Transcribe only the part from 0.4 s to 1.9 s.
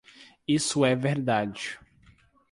E isso é verdade.